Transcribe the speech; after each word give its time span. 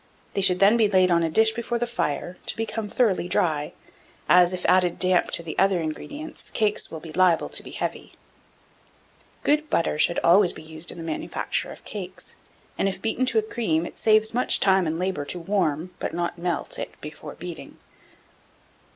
They 0.33 0.41
should 0.41 0.59
then 0.59 0.77
be 0.77 0.89
laid 0.89 1.11
on 1.11 1.21
a 1.21 1.29
dish 1.29 1.51
before 1.51 1.77
the 1.77 1.85
fire, 1.85 2.35
to 2.47 2.55
become 2.57 2.89
thoroughly 2.89 3.27
dry; 3.27 3.71
as, 4.27 4.51
if 4.51 4.65
added 4.65 4.97
damp 4.97 5.29
to 5.29 5.43
the 5.43 5.55
other 5.59 5.79
ingredients, 5.79 6.49
cakes 6.49 6.89
will 6.89 6.99
be 6.99 7.11
liable 7.13 7.49
to 7.49 7.61
be 7.61 7.69
heavy. 7.69 8.13
1707. 9.43 9.43
Good 9.43 9.69
Butter 9.69 9.99
should 9.99 10.19
always 10.23 10.53
be 10.53 10.63
used 10.63 10.91
in 10.91 10.97
the 10.97 11.03
manufacture 11.03 11.71
of 11.71 11.85
cakes; 11.85 12.35
and 12.79 12.89
if 12.89 12.99
beaten 12.99 13.27
to 13.27 13.37
a 13.37 13.43
cream, 13.43 13.85
it 13.85 13.99
saves 13.99 14.33
much 14.33 14.59
time 14.59 14.87
and 14.87 14.97
labour 14.97 15.23
to 15.25 15.37
warm, 15.37 15.93
but 15.99 16.15
not 16.15 16.35
melt, 16.35 16.79
it 16.79 16.99
before 16.99 17.35
beating. 17.35 17.77